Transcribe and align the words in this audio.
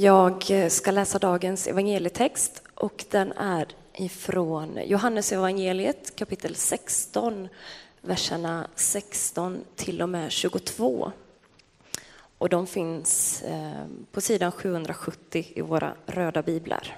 Jag 0.00 0.50
eh, 0.50 0.68
ska 0.68 0.90
läsa 0.90 1.18
dagens 1.18 1.66
evangelietext 1.66 2.62
och 2.74 3.04
den 3.10 3.32
är 3.32 3.66
ifrån 3.92 4.78
Johannes 4.84 5.32
evangeliet 5.32 6.16
kapitel 6.16 6.54
16, 6.54 7.48
verserna 8.00 8.68
16 8.74 9.64
till 9.76 10.02
och 10.02 10.08
med 10.08 10.32
22. 10.32 11.12
Och 12.38 12.48
de 12.48 12.66
finns 12.66 13.42
eh, 13.42 13.86
på 14.12 14.20
sidan 14.20 14.52
770 14.52 15.46
i 15.54 15.60
våra 15.60 15.94
röda 16.06 16.42
biblar. 16.42 16.96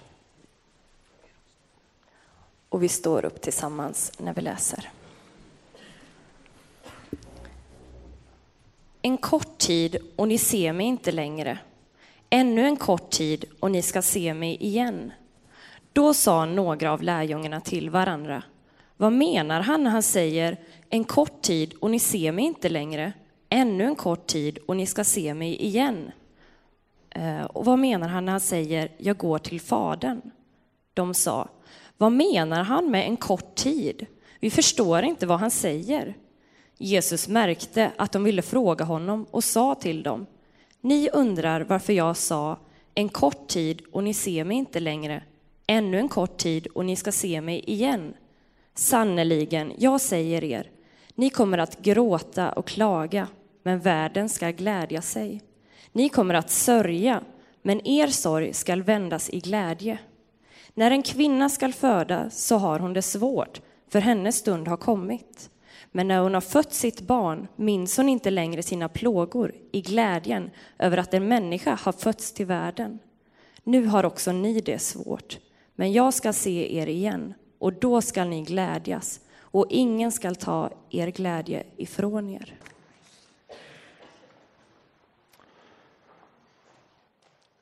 Och 2.69 2.82
vi 2.82 2.89
står 2.89 3.25
upp 3.25 3.41
tillsammans 3.41 4.12
när 4.19 4.35
vi 4.35 4.41
läser. 4.41 4.91
En 9.03 9.19
kort 9.19 9.59
tid 9.59 9.96
och 10.17 10.29
ni 10.29 10.39
ser 10.39 10.73
mig 10.73 10.87
inte 10.87 11.12
längre. 11.12 11.59
Ännu 12.31 12.67
en 12.67 12.77
kort 12.77 13.11
tid 13.11 13.45
och 13.61 13.71
ni 13.71 13.83
ska 13.83 14.03
se 14.03 14.35
mig 14.35 14.57
igen. 14.61 15.12
Då 15.93 16.15
sa 16.15 16.45
några 16.45 16.93
av 16.93 17.02
lärjungarna 17.02 17.61
till 17.61 17.91
varandra. 17.91 18.43
Vad 18.97 19.12
menar 19.12 19.61
han 19.61 19.84
när 19.84 19.91
han 19.91 20.02
säger 20.02 20.57
en 20.91 21.05
kort 21.05 21.43
tid 21.43 21.74
och 21.80 21.91
ni 21.91 21.98
ser 21.98 22.33
mig 22.33 22.45
inte 22.45 22.69
längre? 22.69 23.12
Ännu 23.48 23.85
en 23.85 23.95
kort 23.95 24.27
tid 24.27 24.59
och 24.69 24.77
ni 24.77 24.87
ska 24.87 25.05
se 25.05 25.35
mig 25.35 25.62
igen. 25.62 26.12
Eh, 27.11 27.43
och 27.45 27.65
vad 27.65 27.79
menar 27.79 28.09
han 28.09 28.24
när 28.24 28.33
han 28.33 28.41
säger 28.41 28.88
jag 28.99 29.16
går 29.16 29.38
till 29.38 29.60
Fadern? 29.60 30.21
De 30.95 31.15
sa, 31.15 31.49
vad 31.99 32.12
menar 32.12 32.62
han 32.62 32.91
med 32.91 33.07
en 33.07 33.16
kort 33.16 33.55
tid? 33.55 34.07
Vi 34.41 34.51
förstår 34.51 35.02
inte 35.02 35.27
vad 35.27 35.41
han 35.41 35.51
säger. 35.51 36.15
Jesus 36.79 37.29
märkte 37.29 37.91
att 37.97 38.12
de 38.12 38.24
ville 38.24 38.43
fråga 38.43 38.85
honom 38.85 39.27
och 39.30 39.45
sa 39.45 39.74
till 39.74 40.02
dem, 40.02 40.27
ni 40.80 41.11
undrar 41.12 41.61
varför 41.61 41.93
jag 41.93 42.16
sa 42.16 42.59
en 42.95 43.09
kort 43.09 43.48
tid 43.48 43.83
och 43.93 44.05
ni 44.05 44.15
ser 44.15 44.45
mig 44.45 44.57
inte 44.57 44.80
längre, 44.80 45.23
ännu 45.66 45.98
en 45.98 46.09
kort 46.09 46.37
tid 46.37 46.66
och 46.66 46.85
ni 46.85 46.96
ska 46.96 47.13
se 47.13 47.41
mig 47.41 47.65
igen. 47.66 48.15
Sannerligen, 48.74 49.73
jag 49.79 50.01
säger 50.01 50.45
er, 50.45 50.71
ni 51.15 51.30
kommer 51.30 51.59
att 51.59 51.82
gråta 51.82 52.52
och 52.52 52.66
klaga, 52.66 53.29
men 53.63 53.80
världen 53.80 54.29
ska 54.29 54.51
glädja 54.51 55.02
sig. 55.02 55.43
Ni 55.93 56.09
kommer 56.09 56.35
att 56.35 56.51
sörja, 56.51 57.23
men 57.63 57.87
er 57.87 58.07
sorg 58.07 58.52
skall 58.52 58.82
vändas 58.82 59.30
i 59.30 59.41
glädje. 59.41 59.99
När 60.74 60.91
en 60.91 61.02
kvinna 61.02 61.49
skall 61.49 61.73
föda 61.73 62.30
så 62.30 62.57
har 62.57 62.79
hon 62.79 62.93
det 62.93 63.02
svårt, 63.02 63.60
för 63.88 64.00
hennes 64.00 64.37
stund 64.37 64.69
har 64.69 64.76
kommit. 64.76 65.50
Men 65.93 66.09
när 66.09 66.21
hon 66.21 66.34
har 66.34 66.41
fött 66.41 66.72
sitt 66.72 67.00
barn 67.00 67.49
minns 67.56 67.97
hon 67.97 68.09
inte 68.09 68.31
längre 68.31 68.62
sina 68.62 68.88
plågor 68.88 69.55
i 69.72 69.81
glädjen 69.81 70.50
över 70.78 70.97
att 70.97 71.15
en 71.15 71.28
människa 71.28 71.78
har 71.82 71.93
fötts 71.93 72.32
till 72.32 72.47
världen. 72.47 72.99
Nu 73.65 73.87
har 73.87 74.05
också 74.05 74.32
ni 74.32 74.60
det 74.60 74.78
svårt, 74.78 75.38
men 75.75 75.93
jag 75.93 76.15
ska 76.15 76.32
se 76.32 76.77
er 76.77 76.87
igen 76.87 77.34
och 77.59 77.72
då 77.72 78.03
skall 78.03 78.28
ni 78.28 78.43
glädjas 78.43 79.21
och 79.41 79.66
ingen 79.69 80.12
skall 80.12 80.37
ta 80.37 80.71
er 80.91 81.06
glädje 81.06 81.65
ifrån 81.77 82.31
er. 82.31 82.54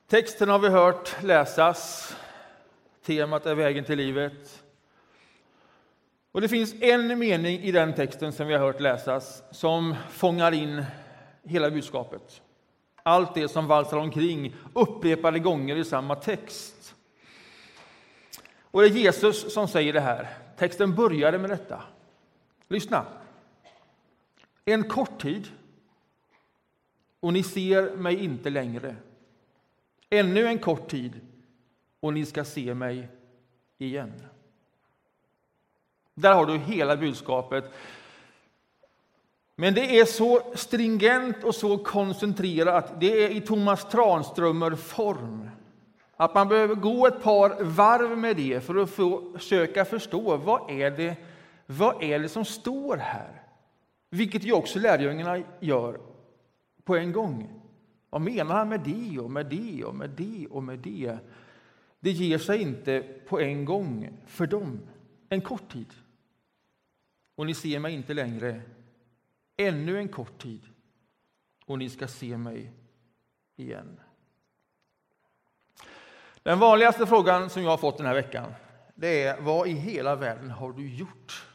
Texten 0.07 0.49
har 0.49 0.59
vi 0.59 0.69
hört 0.69 1.23
läsas. 1.23 2.15
Temat 3.05 3.45
är 3.45 3.55
vägen 3.55 3.85
till 3.85 3.97
livet. 3.97 4.58
Och 6.31 6.41
det 6.41 6.49
finns 6.49 6.75
en 6.81 7.19
mening 7.19 7.59
i 7.59 7.71
den 7.71 7.93
texten 7.93 8.33
som 8.33 8.47
vi 8.47 8.53
har 8.53 8.59
hört 8.59 8.79
läsas 8.79 9.43
som 9.51 9.95
fångar 10.09 10.51
in 10.51 10.85
hela 11.43 11.71
budskapet. 11.71 12.41
Allt 13.03 13.35
det 13.35 13.47
som 13.47 13.67
valsar 13.67 13.97
omkring 13.97 14.55
upprepade 14.73 15.39
gånger 15.39 15.75
i 15.75 15.85
samma 15.85 16.15
text. 16.15 16.95
Och 18.71 18.81
det 18.81 18.87
är 18.87 18.91
Jesus 18.91 19.53
som 19.53 19.67
säger 19.67 19.93
det 19.93 19.99
här. 19.99 20.27
Texten 20.57 20.95
började 20.95 21.37
med 21.37 21.49
detta. 21.49 21.83
Lyssna. 22.67 23.05
En 24.65 24.83
kort 24.83 25.21
tid 25.21 25.47
och 27.19 27.33
ni 27.33 27.43
ser 27.43 27.95
mig 27.95 28.23
inte 28.23 28.49
längre. 28.49 28.95
Ännu 30.09 30.47
en 30.47 30.59
kort 30.59 30.89
tid 30.89 31.19
och 31.99 32.13
ni 32.13 32.25
ska 32.25 32.43
se 32.43 32.73
mig 32.73 33.07
igen. 33.77 34.13
Där 36.19 36.33
har 36.33 36.45
du 36.45 36.57
hela 36.57 36.97
budskapet. 36.97 37.73
Men 39.55 39.73
det 39.73 39.99
är 39.99 40.05
så 40.05 40.41
stringent 40.55 41.43
och 41.43 41.55
så 41.55 41.77
koncentrerat. 41.77 42.99
Det 42.99 43.23
är 43.23 43.29
i 43.29 43.41
Thomas 43.41 43.89
Tranströmer-form. 43.89 45.49
Att 46.15 46.35
man 46.35 46.47
behöver 46.47 46.75
gå 46.75 47.07
ett 47.07 47.23
par 47.23 47.63
varv 47.63 48.17
med 48.17 48.35
det 48.35 48.63
för 48.63 48.75
att 48.75 48.89
försöka 48.89 49.85
förstå 49.85 50.37
vad 50.37 50.71
är 50.71 50.91
det, 50.91 51.15
vad 51.65 52.03
är 52.03 52.19
det 52.19 52.29
som 52.29 52.45
står 52.45 52.97
här. 52.97 53.43
Vilket 54.09 54.43
ju 54.43 54.53
också 54.53 54.79
lärjungarna 54.79 55.43
gör 55.59 55.99
på 56.83 56.95
en 56.95 57.11
gång. 57.11 57.61
Vad 58.09 58.21
menar 58.21 58.55
han 58.55 58.69
med 58.69 58.79
det 58.79 59.19
och 59.19 59.31
med 59.31 59.45
det 59.45 59.83
och 59.83 59.95
med 59.95 60.09
det 60.09 60.47
och 60.49 60.63
med 60.63 60.79
det? 60.79 61.17
Det 61.99 62.11
ger 62.11 62.37
sig 62.37 62.61
inte 62.61 63.03
på 63.27 63.39
en 63.39 63.65
gång 63.65 64.09
för 64.27 64.47
dem. 64.47 64.79
En 65.29 65.41
kort 65.41 65.71
tid 65.71 65.93
och 67.39 67.45
ni 67.45 67.53
ser 67.53 67.79
mig 67.79 67.93
inte 67.93 68.13
längre. 68.13 68.61
Ännu 69.57 69.97
en 69.97 70.07
kort 70.07 70.41
tid 70.41 70.61
och 71.65 71.79
ni 71.79 71.89
ska 71.89 72.07
se 72.07 72.37
mig 72.37 72.73
igen. 73.55 73.99
Den 76.43 76.59
vanligaste 76.59 77.05
frågan 77.05 77.49
som 77.49 77.63
jag 77.63 77.69
har 77.69 77.77
fått 77.77 77.97
den 77.97 78.05
här 78.05 78.13
veckan 78.13 78.53
det 78.95 79.23
är 79.23 79.41
vad 79.41 79.67
i 79.67 79.71
hela 79.71 80.15
världen 80.15 80.51
har 80.51 80.71
du 80.71 80.89
gjort 80.95 81.47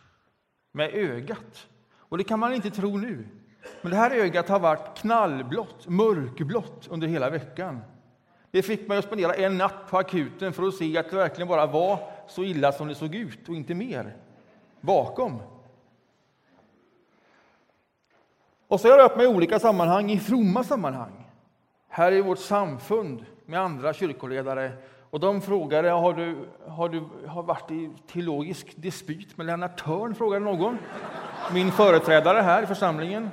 med 0.72 0.94
ögat? 0.94 1.66
Och 1.96 2.18
det 2.18 2.24
kan 2.24 2.38
man 2.38 2.54
inte 2.54 2.70
tro 2.70 2.96
nu. 2.96 3.28
Men 3.82 3.90
det 3.90 3.96
här 3.96 4.10
ögat 4.10 4.48
har 4.48 4.60
varit 4.60 4.98
knallblått, 4.98 5.88
mörkblått 5.88 6.88
under 6.90 7.08
hela 7.08 7.30
veckan. 7.30 7.80
Det 8.50 8.62
fick 8.62 8.88
mig 8.88 8.98
att 8.98 9.04
spendera 9.04 9.34
en 9.34 9.58
natt 9.58 9.90
på 9.90 9.98
akuten 9.98 10.52
för 10.52 10.68
att 10.68 10.74
se 10.74 10.98
att 10.98 11.10
det 11.10 11.16
verkligen 11.16 11.48
bara 11.48 11.66
var 11.66 11.98
så 12.28 12.44
illa 12.44 12.72
som 12.72 12.88
det 12.88 12.94
såg 12.94 13.14
ut 13.14 13.48
och 13.48 13.54
inte 13.54 13.74
mer 13.74 14.16
bakom. 14.80 15.40
Och 18.74 18.80
så 18.80 18.88
har 18.88 18.98
jag 18.98 19.04
rört 19.04 19.16
mig 19.16 19.24
i 19.24 19.28
olika 19.28 19.58
sammanhang, 19.58 20.10
i 20.10 20.18
fromma 20.18 20.64
sammanhang. 20.64 21.30
Här 21.88 22.12
i 22.12 22.20
vårt 22.20 22.38
samfund 22.38 23.24
med 23.46 23.60
andra 23.60 23.94
kyrkoledare. 23.94 24.72
Och 25.10 25.20
de 25.20 25.40
frågade, 25.40 25.90
har 25.90 26.12
du, 26.12 26.36
har 26.68 26.88
du 26.88 27.04
har 27.26 27.42
varit 27.42 27.70
i 27.70 27.90
teologisk 28.12 28.72
dispyt 28.76 29.36
med 29.36 29.46
Lennart 29.46 29.84
Törn? 29.84 30.14
frågade 30.14 30.44
någon. 30.44 30.78
Min 31.52 31.72
företrädare 31.72 32.40
här 32.40 32.62
i 32.62 32.66
församlingen. 32.66 33.30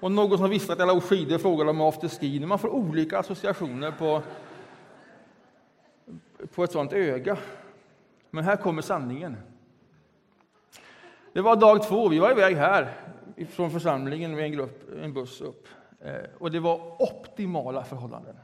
Och 0.00 0.12
någon 0.12 0.38
som 0.38 0.50
visste 0.50 0.72
att 0.72 0.78
jag 0.78 0.88
låg 0.88 1.02
skidor 1.02 1.38
frågade 1.38 1.70
om 1.70 1.80
afterski. 1.80 2.46
Man 2.46 2.58
får 2.58 2.68
olika 2.68 3.18
associationer 3.18 3.90
på, 3.90 4.22
på 6.54 6.64
ett 6.64 6.72
sånt 6.72 6.92
öga. 6.92 7.36
Men 8.30 8.44
här 8.44 8.56
kommer 8.56 8.82
sanningen. 8.82 9.36
Det 11.32 11.40
var 11.40 11.56
dag 11.56 11.82
två, 11.88 12.08
vi 12.08 12.18
var 12.18 12.30
iväg 12.30 12.56
här 12.56 13.03
från 13.50 13.70
församlingen 13.70 14.34
med 14.34 14.44
en, 14.44 14.52
grupp, 14.52 14.90
en 15.02 15.12
buss 15.12 15.40
upp. 15.40 15.68
Eh, 16.00 16.14
och 16.38 16.50
det 16.50 16.60
var 16.60 17.02
optimala 17.02 17.84
förhållanden. 17.84 18.36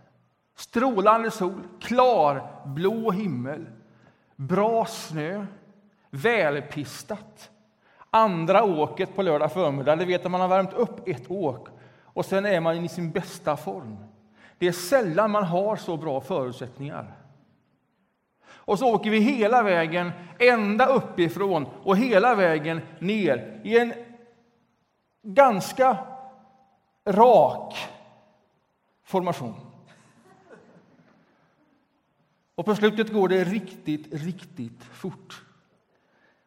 Strålande 0.57 1.31
sol, 1.31 1.63
klar 1.81 2.63
blå 2.67 3.11
himmel, 3.11 3.67
bra 4.37 4.87
snö, 4.87 5.47
välpistat. 6.11 7.51
Andra 8.11 8.65
åket 8.65 9.17
på 9.17 9.23
lördag 9.23 9.53
förmiddag, 9.53 9.97
det 9.97 10.05
vet 10.05 10.25
att 10.25 10.31
man 10.31 10.41
har 10.41 10.49
värmt 10.49 10.73
upp 10.73 11.09
ett 11.09 11.31
åk 11.31 11.69
och 12.05 12.25
sen 12.25 12.47
är 12.47 12.61
man 12.61 12.85
i 12.85 12.89
sin 12.89 13.11
bästa 13.11 13.57
form. 13.57 13.97
Det 14.59 14.69
är 14.69 14.73
sällan 14.73 15.31
man 15.31 15.45
har 15.45 15.77
så 15.77 15.97
bra 15.97 16.21
förutsättningar. 16.21 17.13
Och 18.49 18.79
så 18.79 18.95
åker 18.95 19.11
vi 19.11 19.19
hela 19.19 19.63
vägen, 19.63 20.13
ända 20.39 20.87
uppifrån 20.87 21.67
och 21.83 21.97
hela 21.97 22.35
vägen 22.35 22.81
ner 22.99 23.61
i 23.65 23.79
en 23.79 23.93
ganska 25.23 25.99
rak 27.05 27.75
formation. 29.03 29.55
Och 32.55 32.65
på 32.65 32.75
slutet 32.75 33.13
går 33.13 33.29
det 33.29 33.45
riktigt, 33.45 34.15
riktigt 34.15 34.85
fort. 34.85 35.43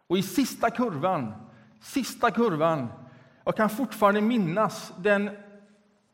Och 0.07 0.17
i 0.17 0.23
sista 0.23 0.69
kurvan, 0.69 1.33
sista 1.81 2.31
kurvan, 2.31 2.87
jag 3.43 3.55
kan 3.55 3.69
fortfarande 3.69 4.21
minnas 4.21 4.93
den 4.97 5.29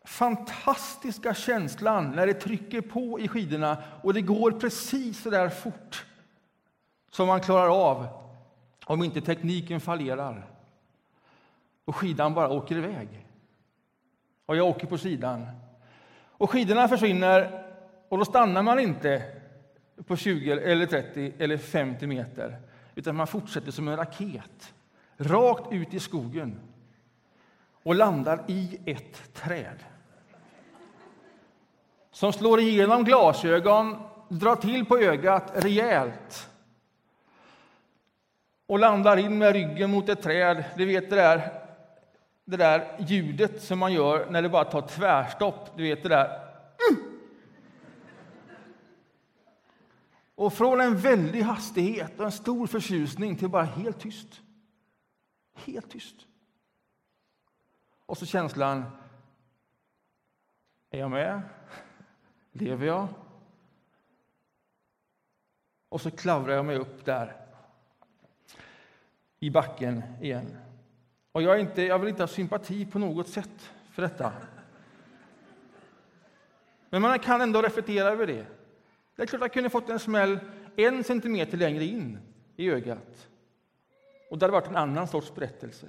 fantastiska 0.05 1.33
känslan 1.33 2.11
när 2.11 2.27
det 2.27 2.33
trycker 2.33 2.81
på 2.81 3.19
i 3.19 3.27
skidorna 3.27 3.83
och 4.03 4.13
det 4.13 4.21
går 4.21 4.51
precis 4.51 5.21
så 5.21 5.29
där 5.29 5.49
fort 5.49 6.05
som 7.11 7.27
man 7.27 7.41
klarar 7.41 7.89
av 7.89 8.07
om 8.85 9.03
inte 9.03 9.21
tekniken 9.21 9.81
fallerar 9.81 10.58
och 11.89 11.95
skidan 11.95 12.33
bara 12.33 12.49
åker 12.49 12.77
iväg. 12.77 13.25
Och 14.45 14.55
jag 14.55 14.67
åker 14.67 14.87
på 14.87 14.97
sidan. 14.97 15.47
Och 16.21 16.49
skidorna 16.49 16.87
försvinner 16.87 17.65
och 18.09 18.17
då 18.17 18.25
stannar 18.25 18.63
man 18.63 18.79
inte 18.79 19.23
på 20.07 20.15
20, 20.15 20.51
eller 20.51 20.85
30 20.85 21.33
eller 21.39 21.57
50 21.57 22.07
meter, 22.07 22.57
utan 22.95 23.15
man 23.15 23.27
fortsätter 23.27 23.71
som 23.71 23.87
en 23.87 23.97
raket 23.97 24.73
rakt 25.17 25.73
ut 25.73 25.93
i 25.93 25.99
skogen 25.99 26.59
och 27.83 27.95
landar 27.95 28.43
i 28.47 28.79
ett 28.85 29.33
träd 29.33 29.83
som 32.11 32.33
slår 32.33 32.59
igenom 32.59 33.03
glasögon, 33.03 33.97
drar 34.29 34.55
till 34.55 34.85
på 34.85 34.97
ögat 34.97 35.51
rejält 35.55 36.49
och 38.67 38.79
landar 38.79 39.17
in 39.17 39.37
med 39.37 39.53
ryggen 39.53 39.91
mot 39.91 40.09
ett 40.09 40.21
träd. 40.21 40.63
Du 40.77 40.85
vet 40.85 41.09
det 41.09 41.15
där, 41.15 41.68
det 42.49 42.57
där 42.57 43.05
ljudet 43.07 43.63
som 43.63 43.79
man 43.79 43.93
gör 43.93 44.31
när 44.31 44.41
det 44.41 44.49
bara 44.49 44.65
tar 44.65 44.87
tvärstopp. 44.87 45.77
Du 45.77 45.83
vet 45.83 46.03
det 46.03 46.09
där. 46.09 46.25
Mm. 46.89 47.19
Och 50.35 50.53
från 50.53 50.81
en 50.81 50.97
väldig 50.97 51.41
hastighet 51.41 52.19
och 52.19 52.25
en 52.25 52.31
stor 52.31 52.67
förtjusning 52.67 53.37
till 53.37 53.49
bara 53.49 53.63
helt 53.63 53.99
tyst. 53.99 54.41
Helt 55.53 55.89
tyst. 55.89 56.15
Och 58.05 58.17
så 58.17 58.25
känslan. 58.25 58.85
Är 60.89 60.99
jag 60.99 61.11
med? 61.11 61.41
Lever 62.51 62.87
jag? 62.87 63.07
Och 65.89 66.01
så 66.01 66.11
klavrar 66.11 66.53
jag 66.53 66.65
mig 66.65 66.77
upp 66.77 67.05
där 67.05 67.35
i 69.39 69.49
backen 69.49 70.03
igen. 70.21 70.68
Och 71.31 71.41
jag, 71.41 71.59
inte, 71.59 71.81
jag 71.81 71.99
vill 71.99 72.09
inte 72.09 72.21
ha 72.23 72.27
sympati 72.27 72.85
på 72.85 72.99
något 72.99 73.27
sätt 73.27 73.71
för 73.91 74.01
detta. 74.01 74.33
Men 76.89 77.01
man 77.01 77.19
kan 77.19 77.41
ändå 77.41 77.61
reflektera 77.61 78.07
över 78.07 78.27
det. 78.27 78.45
Det 79.15 79.21
är 79.21 79.25
klart 79.25 79.41
att 79.41 79.45
jag 79.45 79.53
kunde 79.53 79.69
fått 79.69 79.89
en 79.89 79.99
smäll 79.99 80.39
en 80.75 81.03
centimeter 81.03 81.57
längre 81.57 81.83
in 81.83 82.19
i 82.55 82.69
ögat. 82.69 83.27
Och 84.29 84.37
det 84.37 84.45
hade 84.45 84.53
varit 84.53 84.67
en 84.67 84.75
annan 84.75 85.07
sorts 85.07 85.35
berättelse. 85.35 85.87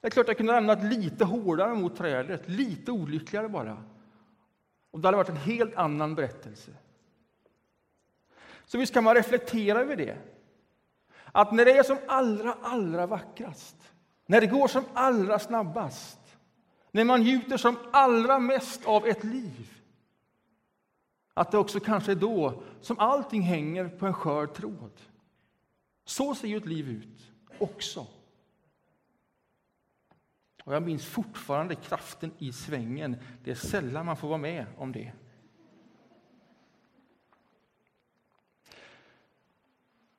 Det 0.00 0.06
är 0.06 0.10
klart 0.10 0.24
att 0.24 0.28
jag 0.28 0.36
kunde 0.36 0.52
ha 0.52 0.56
ramlat 0.56 0.84
lite 0.84 1.24
hårdare 1.24 1.74
mot 1.74 1.96
trädet, 1.96 2.48
lite 2.48 2.92
olyckligare 2.92 3.48
bara. 3.48 3.84
Och 4.90 5.00
det 5.00 5.08
hade 5.08 5.16
varit 5.16 5.28
en 5.28 5.36
helt 5.36 5.74
annan 5.74 6.14
berättelse. 6.14 6.70
Så 8.64 8.78
visst 8.78 8.94
kan 8.94 9.04
man 9.04 9.14
reflektera 9.14 9.80
över 9.80 9.96
det. 9.96 10.16
Att 11.32 11.52
när 11.52 11.64
det 11.64 11.78
är 11.78 11.82
som 11.82 11.98
allra, 12.06 12.56
allra 12.62 13.06
vackrast, 13.06 13.83
när 14.26 14.40
det 14.40 14.46
går 14.46 14.68
som 14.68 14.84
allra 14.94 15.38
snabbast, 15.38 16.18
när 16.90 17.04
man 17.04 17.20
njuter 17.20 17.56
som 17.56 17.76
allra 17.90 18.38
mest 18.38 18.84
av 18.84 19.06
ett 19.06 19.24
liv, 19.24 19.82
att 21.34 21.50
det 21.50 21.58
också 21.58 21.80
kanske 21.80 22.12
är 22.12 22.16
då 22.16 22.62
som 22.80 22.98
allting 22.98 23.42
hänger 23.42 23.88
på 23.88 24.06
en 24.06 24.14
skör 24.14 24.46
tråd. 24.46 25.00
Så 26.04 26.34
ser 26.34 26.48
ju 26.48 26.56
ett 26.56 26.66
liv 26.66 26.88
ut 26.88 27.32
också. 27.58 28.06
Och 30.64 30.74
jag 30.74 30.82
minns 30.82 31.06
fortfarande 31.06 31.74
kraften 31.74 32.32
i 32.38 32.52
svängen. 32.52 33.16
Det 33.44 33.50
är 33.50 33.54
sällan 33.54 34.06
man 34.06 34.16
får 34.16 34.28
vara 34.28 34.38
med 34.38 34.66
om 34.78 34.92
det. 34.92 35.12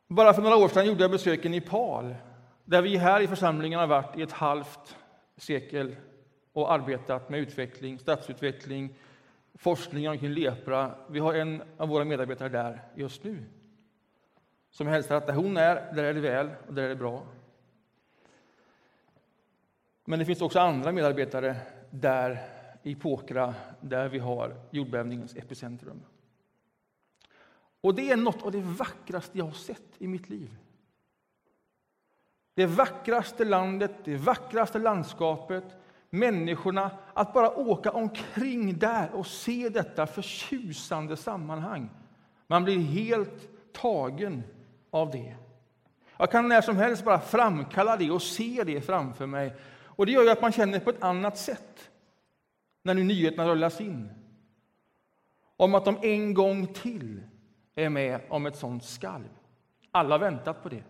Bara 0.07 0.34
för 0.34 0.42
några 0.42 0.56
år 0.56 0.68
sedan 0.68 0.86
gjorde 0.86 1.02
jag 1.02 1.12
besök 1.12 1.46
i 1.46 1.50
Nepal, 1.50 2.16
där 2.66 2.82
vi 2.82 2.98
här 2.98 3.22
i 3.22 3.28
församlingen 3.28 3.80
har 3.80 3.88
varit 3.88 4.18
i 4.18 4.22
ett 4.22 4.32
halvt 4.32 4.98
sekel 5.38 5.96
och 6.54 6.74
arbetat 6.74 7.30
med 7.30 7.40
utveckling, 7.40 8.00
stadsutveckling, 8.00 8.96
forskning 9.54 10.20
kring 10.20 10.32
lepra. 10.32 10.96
Vi 11.10 11.20
har 11.20 11.34
en 11.34 11.64
av 11.78 11.90
våra 11.90 12.06
medarbetare 12.06 12.50
där 12.50 12.82
just 12.96 13.24
nu 13.24 13.44
som 14.70 14.88
hälsar 14.88 15.16
att 15.16 15.28
där 15.28 15.34
hon 15.34 15.58
är, 15.58 15.94
där 15.94 16.04
är 16.04 16.14
det 16.14 16.20
väl 16.20 16.50
och 16.68 16.74
där 16.74 16.84
är 16.84 16.90
det 16.90 16.96
bra. 16.96 17.26
Men 20.06 20.20
det 20.20 20.26
finns 20.26 20.42
också 20.42 20.60
andra 20.60 20.92
medarbetare 20.92 21.56
där 21.90 22.40
i 22.84 22.96
Påkra, 22.96 23.56
där 23.82 24.10
vi 24.10 24.20
har 24.20 24.56
jordbävningens 24.72 25.36
epicentrum. 25.36 26.02
Och 27.82 27.96
det 27.96 28.12
är 28.12 28.18
något 28.18 28.44
av 28.44 28.52
det 28.52 28.62
vackraste 28.62 29.38
jag 29.38 29.46
har 29.46 29.52
sett 29.52 29.92
i 29.98 30.08
mitt 30.08 30.30
liv. 30.30 30.58
Det 32.56 32.66
vackraste 32.66 33.46
landet, 33.46 33.92
det 34.04 34.18
vackraste 34.18 34.80
landskapet, 34.80 35.63
människorna, 36.10 36.92
att 37.13 37.34
bara 37.34 37.57
åka 37.57 37.92
omkring 37.92 38.78
där 38.78 39.10
och 39.13 39.28
se 39.28 39.69
detta 39.69 40.07
förtjusande 40.07 41.18
sammanhang. 41.18 41.90
Man 42.48 42.63
blir 42.63 42.80
helt 42.80 43.50
tagen 43.74 44.44
av 44.92 45.12
det. 45.12 45.36
Jag 46.18 46.31
kan 46.31 46.48
när 46.48 46.62
som 46.62 46.78
helst 46.78 47.04
bara 47.04 47.19
framkalla 47.19 47.98
det 47.98 48.12
och 48.12 48.22
se 48.22 48.63
det 48.66 48.81
framför 48.81 49.25
mig. 49.25 49.56
Och 49.86 50.06
Det 50.06 50.12
gör 50.12 50.24
ju 50.24 50.30
att 50.30 50.42
man 50.42 50.52
känner 50.52 50.80
på 50.80 50.90
ett 50.90 51.04
annat 51.04 51.38
sätt 51.38 51.90
när 52.84 52.94
nu 52.94 53.04
nyheterna 53.04 53.48
rullas 53.48 53.81
in. 53.81 54.10
Om 55.57 55.75
att 55.75 55.86
de 55.86 55.98
en 56.02 56.34
gång 56.34 56.68
till 56.68 57.24
är 57.75 57.90
med 57.90 58.22
om 58.30 58.46
ett 58.46 58.56
sånt 58.56 58.84
skalv. 58.84 59.30
Alla 59.92 60.13
har 60.16 60.19
väntat 60.19 60.63
på 60.63 60.69
det. 60.69 60.84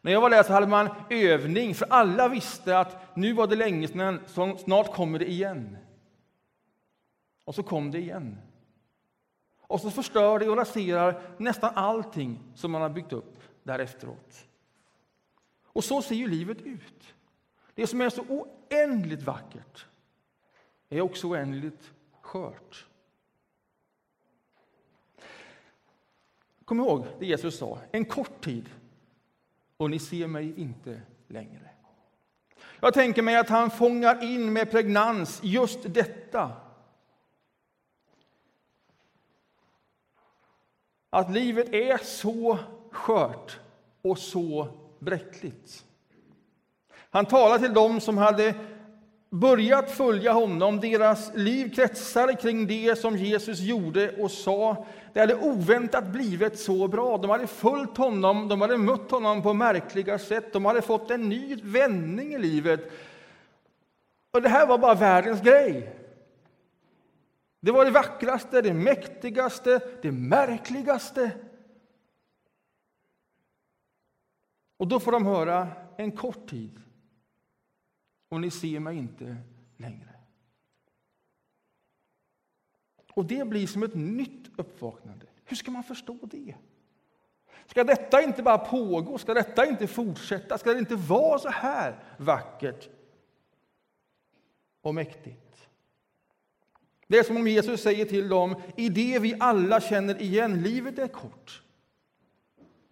När 0.00 0.12
jag 0.12 0.20
var 0.20 0.30
där 0.30 0.42
så 0.42 0.52
hade 0.52 0.66
man 0.66 0.88
övning, 1.10 1.74
för 1.74 1.86
alla 1.90 2.28
visste 2.28 2.78
att 2.78 3.16
nu 3.16 3.32
var 3.32 3.46
det 3.46 3.56
länge 3.56 3.88
sedan, 3.88 4.20
snart 4.58 4.94
kommer 4.94 5.18
det 5.18 5.30
igen. 5.30 5.76
Och 7.44 7.54
så 7.54 7.62
kom 7.62 7.90
det 7.90 7.98
igen. 7.98 8.38
Och 9.60 9.80
så 9.80 9.90
förstör 9.90 10.38
det 10.38 10.48
och 10.48 10.56
raserar 10.56 11.22
nästan 11.38 11.72
allting 11.74 12.40
som 12.54 12.70
man 12.70 12.82
har 12.82 12.88
byggt 12.88 13.12
upp 13.12 13.38
där 13.62 13.78
efteråt. 13.78 14.46
Och 15.64 15.84
så 15.84 16.02
ser 16.02 16.14
ju 16.14 16.28
livet 16.28 16.62
ut. 16.62 17.14
Det 17.74 17.86
som 17.86 18.00
är 18.00 18.10
så 18.10 18.22
oändligt 18.22 19.22
vackert 19.22 19.86
är 20.88 21.00
också 21.00 21.26
oändligt 21.26 21.92
skört. 22.20 22.86
Kom 26.64 26.80
ihåg 26.80 27.06
det 27.18 27.26
Jesus 27.26 27.58
sa, 27.58 27.78
en 27.92 28.04
kort 28.04 28.44
tid 28.44 28.70
och 29.80 29.90
ni 29.90 29.98
ser 29.98 30.26
mig 30.26 30.60
inte 30.60 31.00
längre. 31.28 31.70
Jag 32.80 32.94
tänker 32.94 33.22
mig 33.22 33.36
att 33.36 33.48
han 33.48 33.70
fångar 33.70 34.24
in 34.24 34.52
med 34.52 34.70
pregnans 34.70 35.40
just 35.42 35.94
detta. 35.94 36.52
Att 41.10 41.30
livet 41.30 41.74
är 41.74 41.98
så 41.98 42.58
skört 42.90 43.58
och 44.02 44.18
så 44.18 44.68
bräckligt. 44.98 45.84
Han 47.10 47.26
talar 47.26 47.58
till 47.58 47.74
dem 47.74 48.00
som 48.00 48.18
hade 48.18 48.54
börjat 49.30 49.90
följa 49.90 50.32
honom. 50.32 50.80
Deras 50.80 51.34
liv 51.34 51.74
kretsade 51.74 52.34
kring 52.34 52.66
det 52.66 52.98
som 52.98 53.16
Jesus 53.16 53.60
gjorde 53.60 54.22
och 54.22 54.30
sa. 54.30 54.86
Det 55.12 55.20
hade 55.20 55.34
oväntat 55.34 56.06
blivit 56.06 56.58
så 56.58 56.88
bra. 56.88 57.18
De 57.18 57.30
hade 57.30 57.46
följt 57.46 57.96
honom, 57.96 58.48
de 58.48 58.60
hade 58.60 58.76
mött 58.76 59.10
honom 59.10 59.42
på 59.42 59.52
märkliga 59.54 60.18
sätt. 60.18 60.52
De 60.52 60.64
hade 60.64 60.82
fått 60.82 61.10
en 61.10 61.28
ny 61.28 61.56
vändning 61.62 62.34
i 62.34 62.38
livet. 62.38 62.92
Och 64.30 64.42
det 64.42 64.48
här 64.48 64.66
var 64.66 64.78
bara 64.78 64.94
världens 64.94 65.40
grej. 65.40 65.96
Det 67.60 67.72
var 67.72 67.84
det 67.84 67.90
vackraste, 67.90 68.62
det 68.62 68.72
mäktigaste, 68.72 69.80
det 70.02 70.12
märkligaste. 70.12 71.30
Och 74.76 74.88
då 74.88 75.00
får 75.00 75.12
de 75.12 75.26
höra 75.26 75.68
en 75.96 76.12
kort 76.12 76.50
tid. 76.50 76.80
Och 78.30 78.40
ni 78.40 78.50
ser 78.50 78.80
mig 78.80 78.96
inte 78.96 79.36
längre. 79.76 80.08
Och 83.14 83.24
det 83.24 83.48
blir 83.48 83.66
som 83.66 83.82
ett 83.82 83.94
nytt 83.94 84.50
uppvaknande. 84.56 85.26
Hur 85.44 85.56
ska 85.56 85.70
man 85.70 85.84
förstå 85.84 86.18
det? 86.22 86.54
Ska 87.66 87.84
detta 87.84 88.22
inte 88.22 88.42
bara 88.42 88.58
pågå? 88.58 89.18
Ska 89.18 89.34
detta 89.34 89.66
inte 89.66 89.86
fortsätta? 89.86 90.58
Ska 90.58 90.72
det 90.72 90.78
inte 90.78 90.96
vara 90.96 91.38
så 91.38 91.48
här 91.48 92.04
vackert 92.16 92.88
och 94.80 94.94
mäktigt? 94.94 95.68
Det 97.06 97.18
är 97.18 97.22
som 97.22 97.36
om 97.36 97.48
Jesus 97.48 97.82
säger 97.82 98.04
till 98.04 98.28
dem, 98.28 98.62
i 98.76 98.88
det 98.88 99.18
vi 99.18 99.36
alla 99.40 99.80
känner 99.80 100.22
igen, 100.22 100.62
livet 100.62 100.98
är 100.98 101.08
kort. 101.08 101.62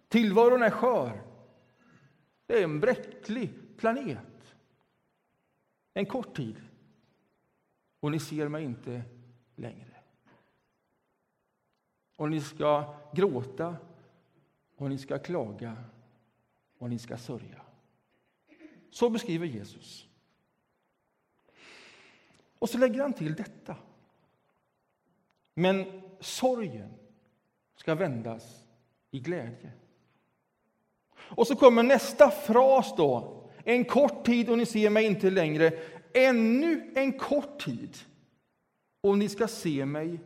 Tillvaron 0.07 0.63
är 0.63 0.69
skör. 0.69 1.21
Det 2.45 2.59
är 2.59 2.63
en 2.63 2.79
bräcklig 2.79 3.53
planet. 3.77 4.28
En 5.99 6.05
kort 6.05 6.35
tid. 6.35 6.61
Och 7.99 8.11
ni 8.11 8.19
ser 8.19 8.47
mig 8.47 8.63
inte 8.63 9.01
längre. 9.55 9.95
Och 12.15 12.29
ni 12.29 12.41
ska 12.41 12.95
gråta 13.13 13.77
och 14.75 14.89
ni 14.89 14.97
ska 14.97 15.19
klaga 15.19 15.83
och 16.77 16.89
ni 16.89 16.99
ska 16.99 17.17
sörja. 17.17 17.61
Så 18.89 19.09
beskriver 19.09 19.47
Jesus. 19.47 20.07
Och 22.59 22.69
så 22.69 22.77
lägger 22.77 23.01
han 23.01 23.13
till 23.13 23.35
detta. 23.35 23.75
Men 25.53 26.01
sorgen 26.19 26.93
ska 27.75 27.95
vändas 27.95 28.65
i 29.11 29.19
glädje. 29.19 29.71
Och 31.11 31.47
så 31.47 31.55
kommer 31.55 31.83
nästa 31.83 32.31
fras 32.31 32.95
då. 32.97 33.38
En 33.63 33.85
kort 33.85 34.25
tid 34.25 34.49
och 34.49 34.57
ni 34.57 34.65
ser 34.65 34.89
mig 34.89 35.05
inte 35.05 35.29
längre. 35.29 35.73
Ännu 36.13 36.91
en 36.95 37.13
kort 37.13 37.65
tid 37.65 37.97
och 39.01 39.17
ni 39.17 39.29
ska 39.29 39.47
se 39.47 39.85
mig 39.85 40.19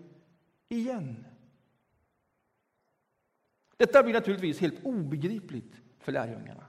igen. 0.70 1.26
Detta 3.78 4.04
blir 4.04 4.14
naturligtvis 4.14 4.60
helt 4.60 4.86
obegripligt 4.86 5.74
för 6.00 6.12
lärjungarna. 6.12 6.66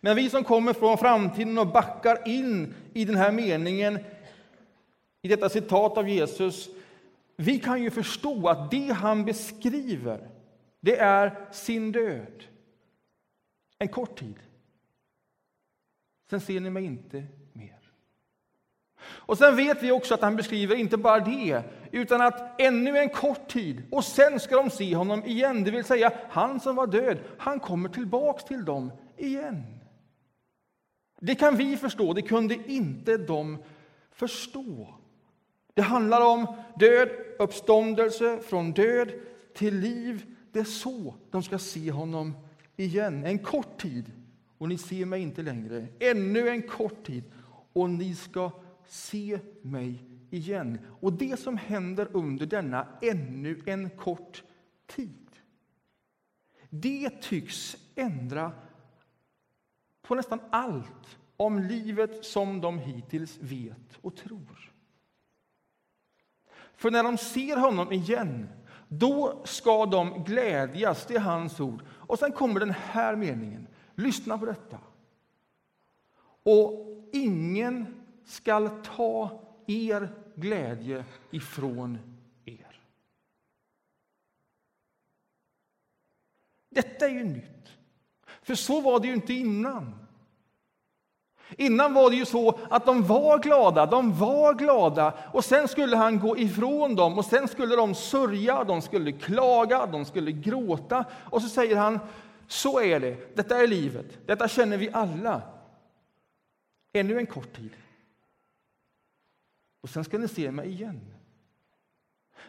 Men 0.00 0.16
vi 0.16 0.30
som 0.30 0.44
kommer 0.44 0.72
från 0.72 0.98
framtiden 0.98 1.58
och 1.58 1.66
backar 1.66 2.28
in 2.28 2.74
i 2.94 3.04
den 3.04 3.16
här 3.16 3.32
meningen, 3.32 3.98
i 5.22 5.28
detta 5.28 5.48
citat 5.48 5.98
av 5.98 6.08
Jesus, 6.08 6.68
vi 7.36 7.58
kan 7.58 7.82
ju 7.82 7.90
förstå 7.90 8.48
att 8.48 8.70
det 8.70 8.88
han 8.92 9.24
beskriver, 9.24 10.30
det 10.80 10.96
är 10.96 11.52
sin 11.52 11.92
död. 11.92 12.44
En 13.78 13.88
kort 13.88 14.18
tid. 14.18 14.34
Sen 16.30 16.40
ser 16.40 16.60
ni 16.60 16.70
mig 16.70 16.84
inte 16.84 17.24
mer. 17.52 17.78
Och 19.00 19.38
sen 19.38 19.56
vet 19.56 19.82
vi 19.82 19.90
också 19.92 20.14
att 20.14 20.22
han 20.22 20.36
beskriver 20.36 20.76
inte 20.76 20.96
bara 20.96 21.20
det, 21.20 21.62
utan 21.92 22.20
att 22.20 22.60
ännu 22.60 22.98
en 22.98 23.08
kort 23.08 23.48
tid, 23.48 23.82
och 23.90 24.04
sen 24.04 24.40
ska 24.40 24.56
de 24.56 24.70
se 24.70 24.94
honom 24.94 25.24
igen. 25.24 25.64
Det 25.64 25.70
vill 25.70 25.84
säga, 25.84 26.12
han 26.28 26.60
som 26.60 26.76
var 26.76 26.86
död, 26.86 27.18
han 27.38 27.60
kommer 27.60 27.88
tillbaks 27.88 28.44
till 28.44 28.64
dem 28.64 28.92
igen. 29.16 29.64
Det 31.20 31.34
kan 31.34 31.56
vi 31.56 31.76
förstå, 31.76 32.12
det 32.12 32.22
kunde 32.22 32.54
inte 32.54 33.16
de 33.16 33.58
förstå. 34.12 34.94
Det 35.74 35.82
handlar 35.82 36.20
om 36.20 36.46
död, 36.76 37.08
uppståndelse, 37.38 38.38
från 38.38 38.72
död 38.72 39.12
till 39.54 39.78
liv. 39.78 40.26
Det 40.52 40.58
är 40.58 40.64
så 40.64 41.14
de 41.30 41.42
ska 41.42 41.58
se 41.58 41.90
honom 41.90 42.36
igen. 42.76 43.24
En 43.24 43.38
kort 43.38 43.80
tid, 43.80 44.12
och 44.58 44.68
ni 44.68 44.78
ser 44.78 45.06
mig 45.06 45.22
inte 45.22 45.42
längre. 45.42 45.86
Ännu 45.98 46.48
en 46.48 46.62
kort 46.62 47.06
tid, 47.06 47.24
och 47.72 47.90
ni 47.90 48.14
ska 48.14 48.50
se 48.86 49.40
mig 49.62 50.04
igen. 50.30 50.78
Och 51.00 51.12
det 51.12 51.40
som 51.40 51.56
händer 51.56 52.08
under 52.12 52.46
denna 52.46 52.86
ännu 53.02 53.62
en 53.66 53.90
kort 53.90 54.44
tid, 54.86 55.30
det 56.70 57.10
tycks 57.22 57.76
ändra 57.94 58.52
på 60.02 60.14
nästan 60.14 60.40
allt 60.50 61.18
om 61.36 61.58
livet 61.58 62.24
som 62.24 62.60
de 62.60 62.78
hittills 62.78 63.38
vet 63.40 63.98
och 64.00 64.16
tror. 64.16 64.72
För 66.76 66.90
när 66.90 67.02
de 67.02 67.18
ser 67.18 67.56
honom 67.56 67.92
igen, 67.92 68.48
då 68.88 69.42
ska 69.44 69.86
de 69.86 70.24
glädjas, 70.24 71.06
det 71.06 71.14
är 71.14 71.20
hans 71.20 71.60
ord. 71.60 71.82
Och 71.88 72.18
sen 72.18 72.32
kommer 72.32 72.60
den 72.60 72.70
här 72.70 73.16
meningen, 73.16 73.67
lyssna 73.98 74.38
på 74.38 74.46
detta. 74.46 74.78
Och 76.42 76.86
ingen 77.12 78.04
skall 78.24 78.70
ta 78.84 79.40
er 79.66 80.08
glädje 80.34 81.04
ifrån 81.30 81.98
er. 82.44 82.80
Detta 86.70 87.06
är 87.06 87.10
ju 87.10 87.24
nytt, 87.24 87.68
för 88.42 88.54
så 88.54 88.80
var 88.80 89.00
det 89.00 89.06
ju 89.06 89.14
inte 89.14 89.32
innan. 89.32 89.94
Innan 91.56 91.94
var 91.94 92.10
det 92.10 92.16
ju 92.16 92.26
så 92.26 92.58
att 92.70 92.86
de 92.86 93.02
var 93.02 93.38
glada, 93.38 93.86
de 93.86 94.18
var 94.18 94.54
glada 94.54 95.14
och 95.32 95.44
sen 95.44 95.68
skulle 95.68 95.96
han 95.96 96.18
gå 96.18 96.38
ifrån 96.38 96.96
dem 96.96 97.18
och 97.18 97.24
sen 97.24 97.48
skulle 97.48 97.76
de 97.76 97.94
sörja, 97.94 98.64
de 98.64 98.82
skulle 98.82 99.12
klaga, 99.12 99.86
de 99.86 100.04
skulle 100.04 100.32
gråta 100.32 101.04
och 101.30 101.42
så 101.42 101.48
säger 101.48 101.76
han 101.76 102.00
så 102.48 102.80
är 102.80 103.00
det, 103.00 103.36
detta 103.36 103.62
är 103.62 103.66
livet, 103.66 104.18
detta 104.26 104.48
känner 104.48 104.76
vi 104.76 104.90
alla. 104.92 105.42
Ännu 106.92 107.18
en 107.18 107.26
kort 107.26 107.56
tid. 107.56 107.76
Och 109.80 109.90
sen 109.90 110.04
ska 110.04 110.18
ni 110.18 110.28
se 110.28 110.50
mig 110.50 110.68
igen. 110.68 111.00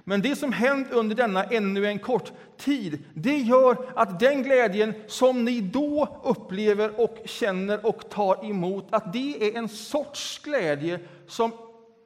Men 0.03 0.22
det 0.22 0.36
som 0.36 0.53
hänt 0.53 0.91
under 0.91 1.15
denna 1.15 1.44
ännu 1.44 1.88
en 1.88 2.00
kort 2.00 2.32
tid, 2.58 3.06
det 3.13 3.38
gör 3.38 3.94
att 3.96 4.20
den 4.20 4.44
glädjen 4.44 4.94
som 5.08 5.46
ni 5.46 5.62
då 5.62 6.22
upplever 6.24 7.01
och 7.01 7.18
känner 7.25 7.86
och 7.86 8.10
tar 8.10 8.46
emot, 8.46 8.88
att 8.89 9.13
det 9.13 9.48
är 9.48 9.58
en 9.58 9.70
sorts 9.70 10.39
glädje 10.44 11.00
som 11.27 11.51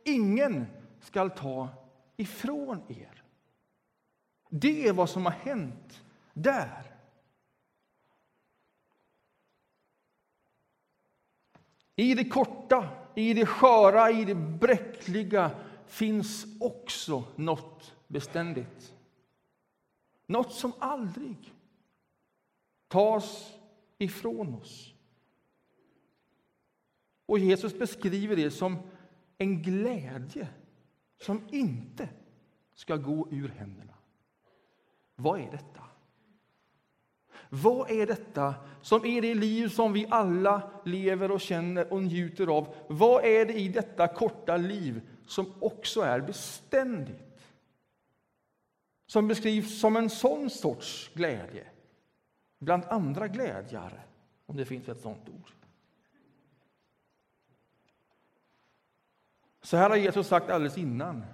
ingen 0.06 0.66
skall 1.02 1.30
ta 1.30 1.70
ifrån 2.18 2.82
er. 2.88 3.24
Det 4.50 4.88
är 4.88 4.94
vad 4.94 5.10
som 5.10 5.26
har 5.26 5.34
hänt 5.34 6.04
där. 6.34 6.93
I 11.96 12.14
det 12.14 12.30
korta, 12.30 12.90
i 13.16 13.34
det 13.34 13.46
sköra, 13.46 14.12
i 14.12 14.26
det 14.26 14.36
bräckliga 14.36 15.52
finns 15.86 16.46
också 16.60 17.24
något 17.36 17.94
beständigt. 18.08 18.94
Något 20.28 20.54
som 20.54 20.74
aldrig 20.80 21.54
tas 22.88 23.54
ifrån 23.98 24.54
oss. 24.54 24.94
Och 27.26 27.40
Jesus 27.40 27.80
beskriver 27.80 28.36
det 28.36 28.52
som 28.52 28.78
en 29.38 29.62
glädje 29.62 30.48
som 31.22 31.42
inte 31.52 32.10
ska 32.74 32.96
gå 32.96 33.28
ur 33.32 33.50
händerna. 33.50 33.94
Vad 35.16 35.40
är 35.40 35.52
detta? 35.52 35.83
Vad 37.56 37.92
är 37.92 38.08
detta 38.08 38.56
som 38.82 39.06
är 39.06 39.22
det 39.22 39.36
liv 39.36 39.68
som 39.70 39.94
vi 39.94 40.08
alla 40.10 40.72
lever 40.86 41.32
och 41.32 41.42
känner 41.42 41.94
och 41.94 42.04
njuter 42.04 42.48
av? 42.48 42.76
Vad 42.88 43.26
är 43.26 43.46
det 43.46 43.54
i 43.54 43.68
detta 43.68 44.08
korta 44.08 44.58
liv 44.58 45.02
som 45.28 45.54
också 45.60 46.02
är 46.02 46.22
beständigt? 46.22 47.42
Som 49.06 49.28
beskrivs 49.28 49.80
som 49.80 49.96
en 49.96 50.10
sån 50.10 50.50
sorts 50.50 51.12
glädje, 51.14 51.68
bland 52.60 52.84
andra 52.86 53.28
glädjar, 53.28 54.06
om 54.46 54.58
det 54.58 54.66
finns 54.66 54.90
ett 54.90 55.02
sånt 55.02 55.30
ord. 55.30 55.52
Så 59.62 59.78
här 59.78 59.90
har 59.90 59.98
Jesus 59.98 60.28
sagt 60.28 60.50
alldeles 60.50 60.78
innan. 60.78 61.26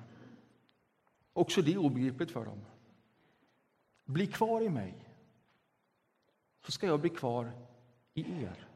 Också 1.33 1.61
det 1.61 1.73
är 1.73 1.77
obegripligt 1.77 2.31
för 2.31 2.45
dem. 2.45 2.61
Bli 4.05 4.27
kvar 4.27 4.61
i 4.61 4.69
mig 4.69 5.08
så 6.61 6.71
ska 6.71 6.87
jag 6.87 7.01
bli 7.01 7.09
kvar 7.09 7.51
i 8.13 8.43
er. 8.43 8.67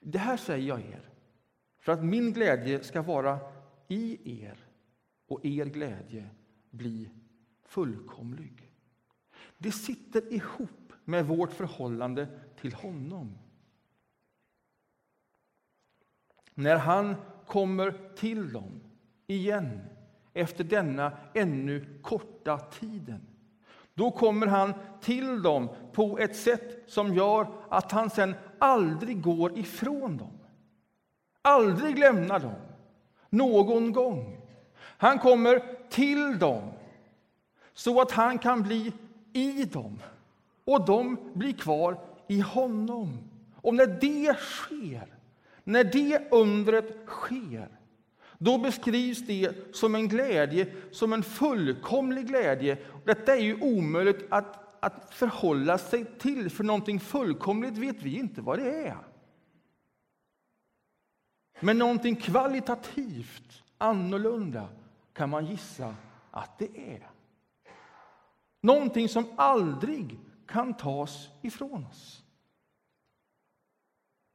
Det 0.00 0.18
här 0.18 0.36
säger 0.36 0.68
jag 0.68 0.80
er 0.80 1.10
för 1.78 1.92
att 1.92 2.04
min 2.04 2.32
glädje 2.32 2.84
ska 2.84 3.02
vara 3.02 3.38
i 3.88 4.40
er 4.42 4.66
och 5.26 5.44
er 5.44 5.64
glädje 5.64 6.30
bli 6.70 7.10
fullkomlig. 7.62 8.72
Det 9.58 9.72
sitter 9.72 10.32
ihop 10.32 10.92
med 11.04 11.26
vårt 11.26 11.52
förhållande 11.52 12.40
till 12.60 12.74
honom. 12.74 13.38
När 16.54 16.76
han 16.76 17.16
kommer 17.46 18.14
till 18.16 18.52
dem 18.52 18.80
igen 19.26 19.80
efter 20.32 20.64
denna 20.64 21.18
ännu 21.34 22.00
korta 22.02 22.58
tiden 22.58 23.33
då 23.94 24.10
kommer 24.10 24.46
han 24.46 24.74
till 25.00 25.42
dem 25.42 25.68
på 25.92 26.18
ett 26.18 26.36
sätt 26.36 26.82
som 26.86 27.14
gör 27.14 27.46
att 27.68 27.92
han 27.92 28.10
sen 28.10 28.34
aldrig 28.58 29.22
går 29.22 29.58
ifrån 29.58 30.16
dem. 30.16 30.38
Aldrig 31.42 31.98
lämnar 31.98 32.40
dem. 32.40 32.54
Någon 33.30 33.92
gång. 33.92 34.40
Han 34.76 35.18
kommer 35.18 35.62
till 35.88 36.38
dem 36.38 36.62
så 37.74 38.00
att 38.00 38.10
han 38.10 38.38
kan 38.38 38.62
bli 38.62 38.92
i 39.32 39.64
dem 39.64 40.02
och 40.64 40.84
de 40.84 41.18
blir 41.34 41.52
kvar 41.52 41.98
i 42.28 42.40
honom. 42.40 43.18
Och 43.56 43.74
när 43.74 43.86
det 43.86 44.38
sker, 44.38 45.06
när 45.64 45.84
det 45.84 46.32
undret 46.32 47.06
sker 47.06 47.68
då 48.38 48.58
beskrivs 48.58 49.26
det 49.26 49.76
som 49.76 49.94
en 49.94 50.08
glädje, 50.08 50.74
som 50.90 51.12
en 51.12 51.22
fullkomlig 51.22 52.26
glädje. 52.26 52.78
Detta 53.04 53.36
är 53.36 53.40
ju 53.40 53.60
omöjligt 53.60 54.26
att, 54.30 54.84
att 54.84 55.14
förhålla 55.14 55.78
sig 55.78 56.04
till, 56.18 56.50
för 56.50 56.64
någonting 56.64 57.00
fullkomligt 57.00 57.78
vet 57.78 58.02
vi 58.02 58.18
inte 58.18 58.40
vad 58.40 58.58
det 58.58 58.86
är. 58.86 58.96
Men 61.60 61.78
någonting 61.78 62.16
kvalitativt 62.16 63.62
annorlunda 63.78 64.68
kan 65.12 65.30
man 65.30 65.46
gissa 65.46 65.94
att 66.30 66.58
det 66.58 66.94
är. 66.94 67.10
Någonting 68.60 69.08
som 69.08 69.26
aldrig 69.36 70.18
kan 70.46 70.74
tas 70.74 71.28
ifrån 71.42 71.86
oss. 71.86 72.24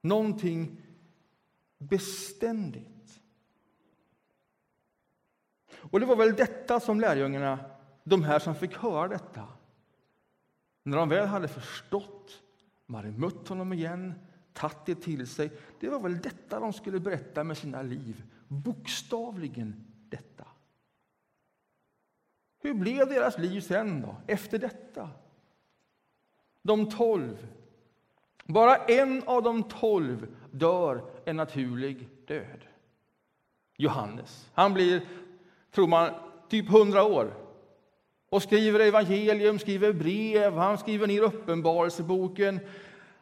Någonting 0.02 0.82
beständigt. 1.78 2.99
Och 5.92 6.00
det 6.00 6.06
var 6.06 6.16
väl 6.16 6.36
detta 6.36 6.80
som 6.80 7.00
lärjungarna, 7.00 7.60
de 8.04 8.24
här 8.24 8.40
som 8.40 8.56
fick 8.56 8.78
höra 8.78 9.08
detta, 9.08 9.48
när 10.84 10.98
de 10.98 11.10
väl 11.10 11.28
hade 11.28 11.48
förstått, 11.48 12.42
de 12.86 12.96
hade 12.96 13.12
mött 13.12 13.48
honom 13.48 13.74
igen, 13.74 14.14
tagit 14.54 14.86
det 14.86 14.96
till 14.96 15.28
sig, 15.28 15.52
det 15.80 15.90
var 15.90 16.00
väl 16.00 16.20
detta 16.20 16.60
de 16.60 16.74
skulle 16.74 17.00
berätta 17.00 17.44
med 17.44 17.58
sina 17.58 17.82
liv, 17.82 18.24
bokstavligen 18.48 19.86
detta. 20.10 20.46
Hur 22.62 22.74
blev 22.74 23.08
deras 23.08 23.38
liv 23.38 23.62
sen 23.62 24.02
då, 24.02 24.16
efter 24.28 24.60
detta? 24.60 25.10
De 26.62 26.90
tolv. 26.90 27.48
Bara 28.46 28.76
en 28.76 29.24
av 29.26 29.44
de 29.44 29.64
tolv 29.64 30.36
dör 30.52 31.12
en 31.26 31.36
naturlig 31.36 32.10
död. 32.26 32.66
Johannes. 33.78 34.50
Han 34.54 34.74
blir, 34.74 35.08
tror 35.72 35.88
man, 35.88 36.14
typ 36.50 36.70
hundra 36.70 37.04
år 37.04 37.34
och 38.30 38.44
skriver 38.44 38.80
evangelium, 38.80 39.60
skriver 39.60 39.94
brev, 39.94 40.54
han 40.54 40.78
skriver 40.78 41.08
ner 41.08 41.22
Uppenbarelseboken. 41.22 42.60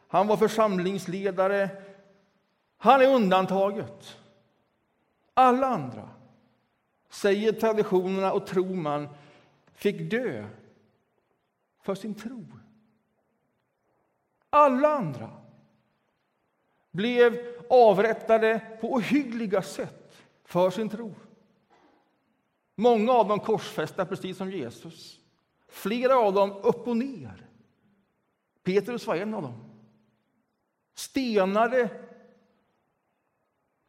Han 0.08 0.26
var 0.26 0.36
församlingsledare. 0.36 1.70
Han 2.76 3.00
är 3.00 3.14
undantaget. 3.14 4.16
Alla 5.34 5.66
andra, 5.66 6.08
säger 7.08 7.52
traditionerna 7.52 8.32
och 8.32 8.46
tror 8.46 8.74
man, 8.74 9.08
fick 9.74 10.10
dö 10.10 10.44
för 11.82 11.94
sin 11.94 12.14
tro. 12.14 12.46
Alla 14.50 14.88
andra 14.88 15.30
blev 16.90 17.38
avrättade 17.70 18.60
på 18.80 18.92
ohyggliga 18.92 19.62
sätt 19.62 20.16
för 20.44 20.70
sin 20.70 20.88
tro. 20.88 21.14
Många 22.80 23.12
av 23.12 23.28
dem 23.28 23.40
korsfästa, 23.40 24.06
precis 24.06 24.36
som 24.36 24.50
Jesus. 24.50 25.18
Flera 25.68 26.16
av 26.16 26.32
dem 26.32 26.52
upp 26.62 26.88
och 26.88 26.96
ner. 26.96 27.46
Petrus 28.62 29.06
var 29.06 29.16
en 29.16 29.34
av 29.34 29.42
dem. 29.42 29.64
Stenade, 30.94 31.90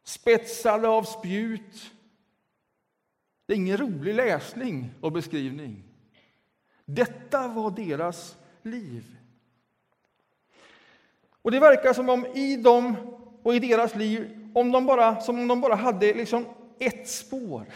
spetsade 0.04 0.88
av 0.88 1.02
spjut. 1.02 1.92
Det 3.46 3.52
är 3.52 3.56
ingen 3.56 3.76
rolig 3.76 4.14
läsning 4.14 4.90
och 5.00 5.12
beskrivning. 5.12 5.84
Detta 6.84 7.48
var 7.48 7.70
deras 7.70 8.36
liv. 8.62 9.16
Och 11.42 11.50
Det 11.50 11.60
verkar 11.60 11.92
som 11.92 12.08
om 12.08 12.26
i 12.26 12.56
dem 12.56 12.96
och 13.42 13.54
i 13.54 13.58
deras 13.58 13.94
liv 13.94 14.50
om 14.54 14.72
de 14.72 14.86
bara, 14.86 15.20
som 15.20 15.38
om 15.38 15.48
de 15.48 15.60
bara 15.60 15.74
hade 15.74 16.14
liksom 16.14 16.46
ett 16.78 17.08
spår, 17.08 17.66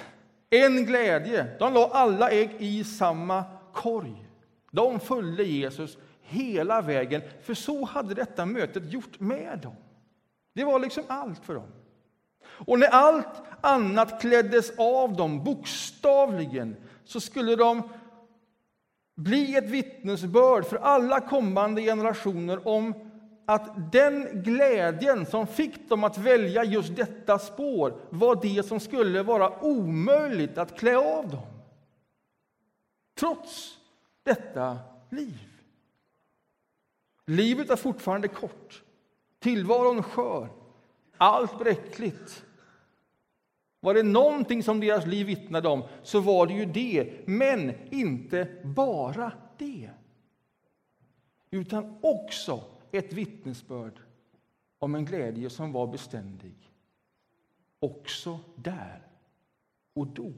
en 0.51 0.87
glädje. 0.87 1.47
De 1.59 1.75
la 1.75 1.91
alla 1.93 2.31
ägg 2.31 2.51
i 2.59 2.85
samma 2.85 3.45
korg. 3.73 4.29
De 4.71 5.01
följde 5.01 5.45
Jesus 5.45 5.99
hela 6.23 6.83
vägen, 6.83 7.23
för 7.43 7.55
så 7.55 7.85
hade 7.85 8.15
detta 8.15 8.47
mötet 8.47 8.93
gjort 8.93 9.21
med 9.21 9.59
dem. 9.63 9.77
Det 10.55 10.65
var 10.65 10.79
liksom 10.79 11.05
allt 11.09 11.45
för 11.45 11.55
dem. 11.55 11.73
Och 12.47 12.79
när 12.79 12.89
allt 12.89 13.43
annat 13.61 14.21
kläddes 14.21 14.79
av 14.79 15.17
dem, 15.17 15.45
bokstavligen, 15.45 16.77
så 17.05 17.21
skulle 17.21 17.57
de 17.57 17.83
bli 19.15 19.57
ett 19.57 19.71
vittnesbörd 19.71 20.65
för 20.67 20.77
alla 20.77 21.21
kommande 21.21 21.83
generationer 21.83 22.69
om 22.69 22.95
att 23.47 23.93
den 23.93 24.43
glädjen 24.43 25.27
som 25.27 25.47
fick 25.47 25.89
dem 25.89 26.05
att 26.05 26.19
välja 26.19 26.65
just 26.65 26.97
detta 26.97 27.39
spår 27.39 27.97
var 28.11 28.39
det 28.43 28.63
som 28.63 28.81
skulle 28.81 29.23
vara 29.23 29.61
omöjligt 29.61 30.59
att 30.59 30.79
klä 30.79 30.97
av 30.97 31.29
dem. 31.29 31.47
Trots 33.15 33.79
detta 34.23 34.79
liv. 35.11 35.49
Livet 37.26 37.71
är 37.71 37.76
fortfarande 37.76 38.28
kort, 38.28 38.83
tillvaron 39.39 40.02
skör, 40.02 40.49
allt 41.17 41.59
bräckligt. 41.59 42.45
Var 43.80 43.95
det 43.95 44.02
någonting 44.02 44.63
som 44.63 44.80
deras 44.80 45.07
liv 45.07 45.26
vittnade 45.26 45.69
om 45.69 45.83
så 46.02 46.21
var 46.21 46.47
det 46.47 46.54
ju 46.54 46.65
det, 46.65 47.13
men 47.26 47.73
inte 47.91 48.49
bara 48.65 49.33
det. 49.59 49.91
Utan 51.50 51.99
också 52.02 52.65
ett 52.99 53.13
vittnesbörd 53.13 54.00
om 54.78 54.95
en 54.95 55.04
glädje 55.04 55.50
som 55.50 55.73
var 55.73 55.87
beständig. 55.87 56.73
Också 57.78 58.41
där 58.57 59.07
och 59.93 60.07
då. 60.07 60.33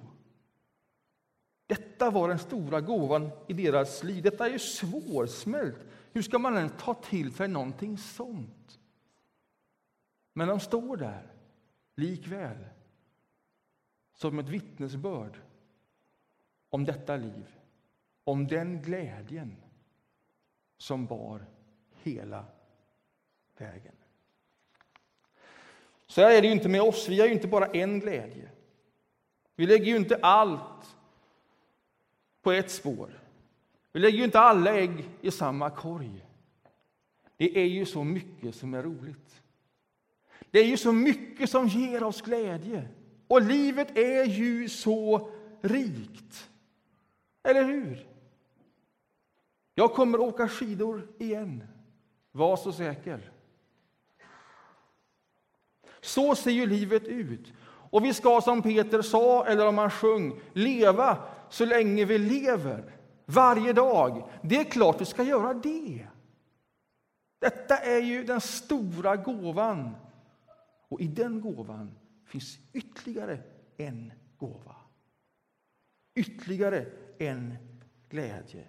Detta 1.66 2.11
var 2.11 2.29
den 2.29 2.38
stora 2.38 2.81
gåvan 2.81 3.31
i 3.49 3.53
deras 3.53 4.03
liv. 4.05 4.23
Detta 4.23 4.49
är 4.49 4.59
svårsmält. 4.59 5.77
Hur 6.12 6.23
ska 6.23 6.38
man 6.38 6.57
ens 6.57 6.73
ta 6.79 6.95
till 6.95 7.35
sig 7.35 7.49
någonting 7.49 7.99
sånt? 7.99 8.79
Men 10.33 10.49
de 10.49 10.61
står 10.61 10.97
där 10.97 11.33
likväl 11.95 12.64
som 14.12 14.38
ett 14.38 14.49
vittnesbörd 14.49 15.40
om 16.71 16.85
detta 16.85 17.16
liv, 17.16 17.57
om 18.25 18.47
den 18.47 18.83
glädjen 18.83 19.57
som 20.79 21.07
bar 21.07 21.47
hela 22.11 22.45
vägen. 23.59 23.95
Så 26.07 26.21
är 26.23 26.42
det 26.42 26.47
ju 26.47 26.53
inte 26.53 26.69
med 26.69 26.83
oss. 26.83 27.09
Vi 27.09 27.21
har 27.21 27.27
ju 27.27 27.33
inte 27.33 27.49
bara 27.49 27.66
en 27.66 28.01
glädje. 28.01 28.51
Vi 29.57 29.66
lägger 29.66 29.85
ju 29.85 29.97
inte 29.97 30.19
allt 30.23 30.97
på 32.42 32.53
ett 32.53 32.71
spår. 32.71 33.21
Vi 33.92 34.01
lägger 34.01 34.19
ju 34.19 34.25
inte 34.25 34.40
alla 34.40 34.79
ägg 34.79 35.09
i 35.21 35.31
samma 35.31 35.71
korg. 35.71 36.27
Det 37.37 37.59
är 37.59 37.66
ju 37.66 37.87
så 37.87 38.05
mycket 38.05 38.55
som 38.55 38.75
är 38.75 38.83
roligt. 38.83 39.42
Det 40.51 40.59
är 40.59 40.64
ju 40.64 40.77
så 40.77 40.92
mycket 40.92 41.51
som 41.51 41.69
ger 41.69 42.03
oss 42.03 42.23
glädje. 42.23 42.88
Och 43.29 43.42
livet 43.42 43.99
är 43.99 44.25
ju 44.25 44.69
så 44.69 45.31
rikt. 45.61 46.51
Eller 47.42 47.64
hur? 47.64 48.07
Jag 49.75 49.95
kommer 49.95 50.21
åka 50.21 50.49
skidor 50.49 51.09
igen. 51.19 51.64
Var 52.37 52.57
så 52.57 52.72
säker. 52.72 53.33
Så 56.01 56.35
ser 56.35 56.51
ju 56.51 56.66
livet 56.66 57.05
ut. 57.05 57.53
Och 57.90 58.05
vi 58.05 58.14
ska, 58.14 58.40
som 58.40 58.62
Peter 58.62 59.03
sa, 59.03 59.46
eller 59.46 59.66
om 59.66 59.79
han 59.79 59.90
sjöng, 59.90 60.40
leva 60.53 61.18
så 61.51 61.64
länge 61.64 62.05
vi 62.05 62.18
lever. 62.18 62.96
Varje 63.27 63.72
dag. 63.72 64.31
Det 64.42 64.57
är 64.57 64.64
klart 64.64 65.01
vi 65.01 65.05
ska 65.05 65.22
göra 65.22 65.55
det. 65.55 66.07
Detta 67.38 67.77
är 67.77 68.01
ju 68.01 68.25
den 68.25 68.40
stora 68.40 69.16
gåvan. 69.16 69.96
Och 70.88 71.01
i 71.01 71.07
den 71.07 71.40
gåvan 71.40 71.99
finns 72.27 72.59
ytterligare 72.72 73.38
en 73.77 74.12
gåva. 74.38 74.77
Ytterligare 76.14 76.87
en 77.18 77.57
glädje. 78.09 78.64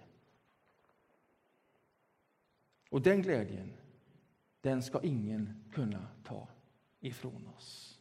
Och 2.88 3.02
den 3.02 3.22
glädjen, 3.22 3.72
den 4.60 4.82
ska 4.82 5.02
ingen 5.02 5.64
kunna 5.72 6.06
ta 6.24 6.48
ifrån 7.00 7.48
oss. 7.56 7.98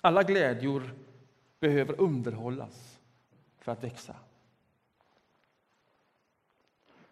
Alla 0.00 0.22
glädjor 0.22 0.94
behöver 1.60 2.00
underhållas 2.00 3.00
för 3.58 3.72
att 3.72 3.84
växa. 3.84 4.16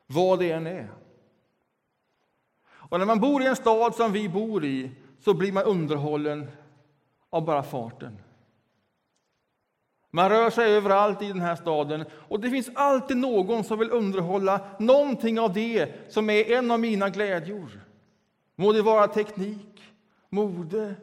Vad 0.07 0.39
det 0.39 0.51
än 0.51 0.67
är. 0.67 0.91
Och 2.67 2.99
när 2.99 3.07
man 3.07 3.21
bor 3.21 3.43
i 3.43 3.47
en 3.47 3.57
stad 3.57 3.95
som 3.95 4.13
vi 4.13 4.29
bor 4.29 4.65
i 4.65 4.91
så 5.19 5.35
blir 5.35 5.53
man 5.53 5.65
underhållen 5.65 6.51
av 7.31 7.45
bara 7.45 7.63
farten. 7.63 8.19
Man 10.17 10.29
rör 10.29 10.51
sig 10.51 10.77
överallt 10.77 11.23
i 11.23 11.29
den 11.29 11.41
här 11.41 11.57
staden 11.57 12.05
och 12.29 12.41
det 12.41 12.51
finns 12.51 12.71
alltid 12.75 13.17
någon 13.17 13.65
som 13.65 13.79
vill 13.79 13.91
underhålla 13.91 14.61
någonting 14.79 15.41
av 15.41 15.53
det 15.53 16.13
som 16.13 16.31
är 16.31 16.53
en 16.53 16.71
av 16.71 16.81
mina 16.81 17.09
glädjor. 17.11 17.81
Må 18.55 18.73
det 18.73 18.83
vara 18.83 19.07
teknik, 19.07 19.83
mode, 20.29 20.95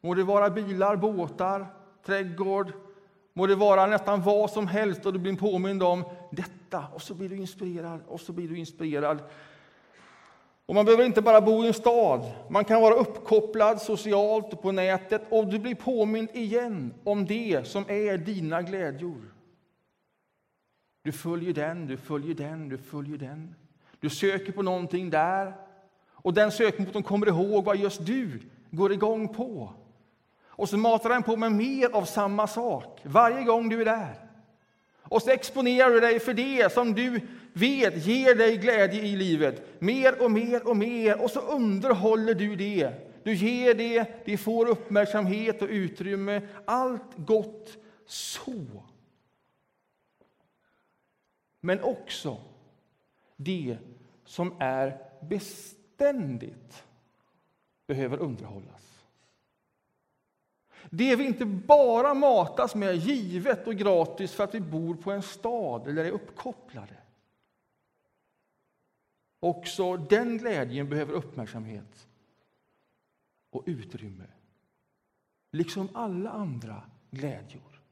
må 0.00 0.14
det 0.14 0.24
vara 0.24 0.50
bilar, 0.50 0.96
båtar, 0.96 1.66
trädgård, 2.06 2.72
må 3.32 3.46
det 3.46 3.54
vara 3.54 3.86
nästan 3.86 4.22
vad 4.22 4.50
som 4.50 4.66
helst 4.66 5.06
och 5.06 5.12
du 5.12 5.18
blir 5.18 5.36
påmind 5.36 5.82
om 5.82 6.04
detta 6.30 6.84
och 6.94 7.02
så 7.02 7.14
blir 7.14 7.28
du 7.28 7.36
inspirerad 7.36 8.00
och 8.08 8.20
så 8.20 8.32
blir 8.32 8.48
du 8.48 8.58
inspirerad. 8.58 9.18
Och 10.68 10.74
man 10.74 10.84
behöver 10.84 11.04
inte 11.04 11.22
bara 11.22 11.40
bo 11.40 11.64
i 11.64 11.66
en 11.66 11.74
stad, 11.74 12.32
man 12.48 12.64
kan 12.64 12.82
vara 12.82 12.94
uppkopplad 12.94 13.80
socialt 13.82 14.62
på 14.62 14.72
nätet 14.72 15.22
och 15.28 15.46
du 15.46 15.58
blir 15.58 15.74
påmind 15.74 16.28
igen 16.32 16.94
om 17.04 17.26
det 17.26 17.66
som 17.66 17.84
är 17.88 18.18
dina 18.18 18.62
glädjor. 18.62 19.34
Du 21.02 21.12
följer 21.12 21.52
den, 21.52 21.86
du 21.86 21.96
följer 21.96 22.34
den, 22.34 22.68
du 22.68 22.78
följer 22.78 23.18
den. 23.18 23.54
Du 24.00 24.10
söker 24.10 24.52
på 24.52 24.62
någonting 24.62 25.10
där 25.10 25.52
och 26.12 26.34
den 26.34 26.52
sökmotorn 26.52 27.02
kommer 27.02 27.28
ihåg 27.28 27.64
vad 27.64 27.76
just 27.76 28.06
du 28.06 28.40
går 28.70 28.92
igång 28.92 29.28
på. 29.28 29.72
Och 30.46 30.68
så 30.68 30.76
matar 30.76 31.10
den 31.10 31.22
på 31.22 31.36
med 31.36 31.52
mer 31.52 31.90
av 31.96 32.04
samma 32.04 32.46
sak 32.46 33.00
varje 33.02 33.44
gång 33.44 33.68
du 33.68 33.80
är 33.80 33.84
där. 33.84 34.14
Och 35.00 35.22
så 35.22 35.30
exponerar 35.30 35.90
du 35.90 36.00
dig 36.00 36.20
för 36.20 36.34
det 36.34 36.72
som 36.72 36.94
du 36.94 37.20
vet 37.58 38.06
ger 38.06 38.34
dig 38.34 38.56
glädje 38.56 39.02
i 39.02 39.16
livet. 39.16 39.80
Mer 39.80 40.22
och 40.22 40.30
mer 40.30 40.68
och 40.68 40.76
mer. 40.76 41.22
Och 41.22 41.30
så 41.30 41.40
underhåller 41.40 42.34
du 42.34 42.56
det. 42.56 42.92
Du 43.22 43.34
ger 43.34 43.74
det, 43.74 44.24
det 44.24 44.36
får 44.36 44.66
uppmärksamhet 44.66 45.62
och 45.62 45.68
utrymme. 45.68 46.42
Allt 46.64 47.16
gott 47.16 47.76
så. 48.06 48.82
Men 51.60 51.80
också 51.80 52.36
det 53.36 53.78
som 54.24 54.54
är 54.58 54.98
beständigt 55.20 56.84
behöver 57.86 58.18
underhållas. 58.18 59.04
Det 60.90 61.16
vi 61.16 61.24
inte 61.26 61.44
bara 61.44 62.14
matas 62.14 62.74
med 62.74 62.96
givet 62.96 63.66
och 63.66 63.74
gratis 63.74 64.32
för 64.32 64.44
att 64.44 64.54
vi 64.54 64.60
bor 64.60 64.94
på 64.94 65.12
en 65.12 65.22
stad 65.22 65.88
eller 65.88 66.04
är 66.04 66.10
uppkopplade. 66.10 66.94
Också 69.40 69.96
den 69.96 70.38
glädjen 70.38 70.88
behöver 70.88 71.12
uppmärksamhet 71.12 72.08
och 73.50 73.64
utrymme, 73.66 74.26
liksom 75.50 75.88
alla 75.94 76.30
andra 76.30 76.90
glädjor. 77.10 77.82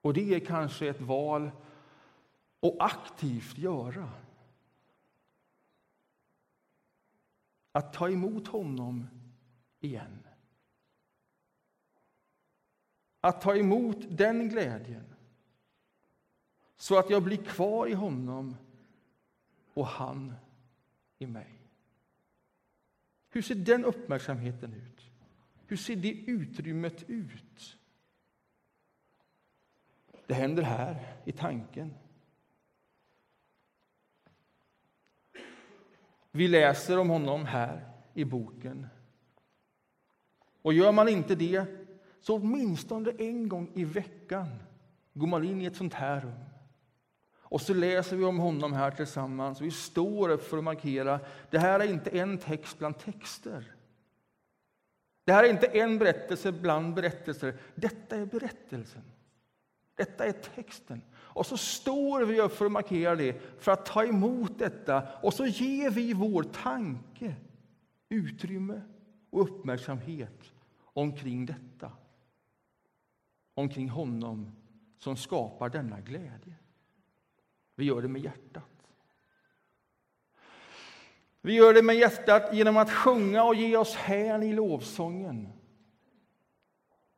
Och 0.00 0.14
det 0.14 0.34
är 0.34 0.40
kanske 0.40 0.88
ett 0.88 1.00
val 1.00 1.50
att 2.60 2.80
aktivt 2.80 3.58
göra. 3.58 4.10
Att 7.72 7.92
ta 7.92 8.10
emot 8.10 8.48
honom 8.48 9.08
igen. 9.80 10.26
Att 13.20 13.40
ta 13.40 13.56
emot 13.56 13.96
den 14.10 14.48
glädjen 14.48 15.11
så 16.82 16.98
att 16.98 17.10
jag 17.10 17.22
blir 17.22 17.36
kvar 17.36 17.86
i 17.86 17.92
honom 17.92 18.56
och 19.74 19.86
han 19.86 20.34
i 21.18 21.26
mig. 21.26 21.60
Hur 23.30 23.42
ser 23.42 23.54
den 23.54 23.84
uppmärksamheten 23.84 24.74
ut? 24.74 25.10
Hur 25.66 25.76
ser 25.76 25.96
det 25.96 26.12
utrymmet 26.12 27.10
ut? 27.10 27.78
Det 30.26 30.34
händer 30.34 30.62
här, 30.62 31.16
i 31.24 31.32
tanken. 31.32 31.94
Vi 36.30 36.48
läser 36.48 36.98
om 36.98 37.10
honom 37.10 37.46
här 37.46 37.90
i 38.14 38.24
boken. 38.24 38.86
Och 40.62 40.72
gör 40.72 40.92
man 40.92 41.08
inte 41.08 41.34
det, 41.34 41.66
så 42.20 42.36
åtminstone 42.36 43.10
en 43.10 43.48
gång 43.48 43.70
i 43.74 43.84
veckan 43.84 44.48
går 45.12 45.26
man 45.26 45.44
in 45.44 45.62
i 45.62 45.64
ett 45.64 45.76
sånt 45.76 45.94
här 45.94 46.20
rum. 46.20 46.51
Och 47.52 47.60
så 47.60 47.74
läser 47.74 48.16
vi 48.16 48.24
om 48.24 48.38
honom 48.38 48.72
här 48.72 48.90
tillsammans. 48.90 49.60
Vi 49.60 49.70
står 49.70 50.28
upp 50.28 50.42
för 50.42 50.58
att 50.58 50.64
markera 50.64 51.20
det 51.50 51.58
här 51.58 51.80
är 51.80 51.92
inte 51.92 52.10
en 52.10 52.38
text 52.38 52.78
bland 52.78 52.98
texter. 52.98 53.74
Det 55.24 55.32
här 55.32 55.44
är 55.44 55.50
inte 55.50 55.66
en 55.66 55.98
berättelse 55.98 56.52
bland 56.52 56.94
berättelser. 56.94 57.54
Detta 57.74 58.16
är 58.16 58.26
berättelsen. 58.26 59.02
Detta 59.94 60.24
är 60.24 60.32
texten. 60.32 61.02
Och 61.12 61.46
så 61.46 61.56
står 61.56 62.24
vi 62.24 62.40
upp 62.40 62.52
för 62.52 62.66
att 62.66 62.72
markera 62.72 63.16
det, 63.16 63.40
för 63.58 63.72
att 63.72 63.86
ta 63.86 64.04
emot 64.04 64.58
detta. 64.58 65.08
Och 65.22 65.34
så 65.34 65.46
ger 65.46 65.90
vi 65.90 66.12
vår 66.12 66.42
tanke 66.42 67.34
utrymme 68.08 68.80
och 69.30 69.42
uppmärksamhet 69.42 70.52
omkring 70.82 71.46
detta. 71.46 71.92
Omkring 73.54 73.88
honom 73.88 74.56
som 74.98 75.16
skapar 75.16 75.68
denna 75.68 76.00
glädje. 76.00 76.54
Vi 77.74 77.84
gör 77.84 78.02
det 78.02 78.08
med 78.08 78.22
hjärtat. 78.22 78.64
Vi 81.40 81.52
gör 81.52 81.74
det 81.74 81.82
med 81.82 81.96
hjärtat 81.96 82.54
genom 82.54 82.76
att 82.76 82.90
sjunga 82.90 83.44
och 83.44 83.54
ge 83.54 83.76
oss 83.76 83.94
hän 83.94 84.42
i 84.42 84.52
lovsången. 84.52 85.48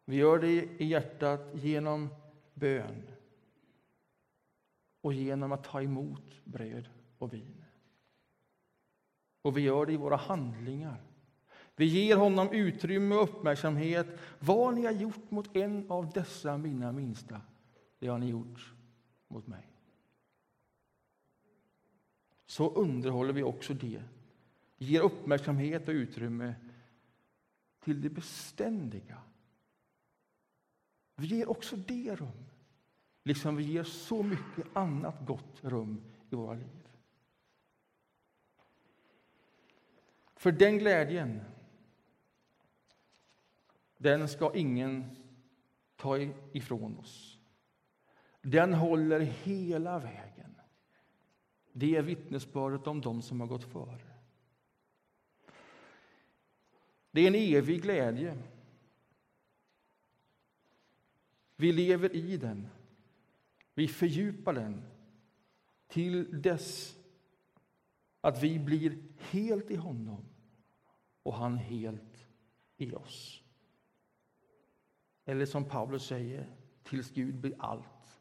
Vi 0.04 0.16
gör 0.16 0.38
det 0.38 0.48
i 0.78 0.84
hjärtat 0.84 1.40
genom 1.54 2.08
bön 2.54 3.02
och 5.00 5.12
genom 5.12 5.52
att 5.52 5.64
ta 5.64 5.82
emot 5.82 6.44
bröd 6.44 6.88
och 7.18 7.32
vin. 7.32 7.64
Och 9.42 9.56
vi 9.56 9.60
gör 9.60 9.86
det 9.86 9.92
i 9.92 9.96
våra 9.96 10.16
handlingar. 10.16 11.00
Vi 11.76 11.84
ger 11.84 12.16
honom 12.16 12.52
utrymme 12.52 13.14
och 13.14 13.22
uppmärksamhet. 13.22 14.06
Vad 14.38 14.74
ni 14.74 14.84
har 14.84 14.92
gjort 14.92 15.30
mot 15.30 15.56
en 15.56 15.90
av 15.90 16.10
dessa 16.10 16.56
mina 16.56 16.92
minsta, 16.92 17.40
det 17.98 18.08
har 18.08 18.18
ni 18.18 18.30
gjort 18.30 18.72
mot 19.28 19.46
mig. 19.46 19.73
Så 22.54 22.70
underhåller 22.74 23.32
vi 23.32 23.42
också 23.42 23.74
det, 23.74 24.02
ger 24.76 25.00
uppmärksamhet 25.00 25.88
och 25.88 25.92
utrymme 25.92 26.54
till 27.80 28.02
det 28.02 28.10
beständiga. 28.10 29.18
Vi 31.16 31.26
ger 31.26 31.50
också 31.50 31.76
det 31.76 32.14
rum 32.14 32.44
liksom 33.24 33.56
vi 33.56 33.64
ger 33.64 33.84
så 33.84 34.22
mycket 34.22 34.76
annat 34.76 35.26
gott 35.26 35.64
rum 35.64 36.02
i 36.30 36.34
våra 36.34 36.54
liv. 36.54 36.88
För 40.36 40.52
den 40.52 40.78
glädjen, 40.78 41.40
den 43.96 44.28
ska 44.28 44.54
ingen 44.54 45.16
ta 45.96 46.18
ifrån 46.52 46.98
oss. 46.98 47.38
Den 48.42 48.74
håller 48.74 49.20
hela 49.20 49.98
vägen. 49.98 50.53
Det 51.76 51.96
är 51.96 52.02
vittnesbördet 52.02 52.86
om 52.86 53.00
dem 53.00 53.22
som 53.22 53.40
har 53.40 53.46
gått 53.46 53.64
före. 53.64 54.00
Det 57.10 57.20
är 57.20 57.26
en 57.26 57.34
evig 57.34 57.82
glädje. 57.82 58.38
Vi 61.56 61.72
lever 61.72 62.16
i 62.16 62.36
den. 62.36 62.68
Vi 63.74 63.88
fördjupar 63.88 64.52
den 64.52 64.82
till 65.88 66.42
dess 66.42 66.96
att 68.20 68.42
vi 68.42 68.58
blir 68.58 68.98
helt 69.18 69.70
i 69.70 69.76
honom 69.76 70.24
och 71.22 71.34
han 71.34 71.56
helt 71.56 72.26
i 72.76 72.94
oss. 72.94 73.42
Eller 75.24 75.46
som 75.46 75.64
Paulus 75.64 76.06
säger, 76.06 76.56
tills 76.82 77.10
Gud 77.10 77.34
blir 77.34 77.54
allt 77.58 78.20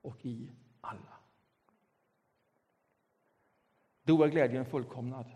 och 0.00 0.26
i 0.26 0.50
alla. 0.80 1.13
Då 4.04 4.22
är 4.22 4.28
glädjen 4.28 4.64
fullkomnad. 4.64 5.26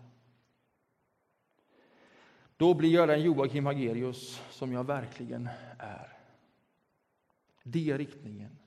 Då 2.57 2.73
blir 2.73 2.93
jag 2.93 3.07
den 3.07 3.21
Joakim 3.21 3.65
Hagerius 3.65 4.41
som 4.49 4.73
jag 4.73 4.83
verkligen 4.83 5.49
är. 5.79 6.17
Det 7.63 7.91
är 7.91 7.97
riktningen 7.97 8.57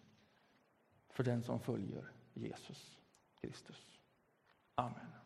för 1.08 1.24
den 1.24 1.42
som 1.42 1.60
följer 1.60 2.12
Jesus 2.34 2.98
Kristus. 3.40 3.98
Amen. 4.74 5.21